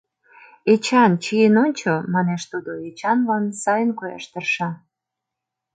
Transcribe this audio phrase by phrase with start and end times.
[0.73, 4.69] —Эчан, чиен ончо,— манеш тудо, Эчанлан сайын кояш тырша.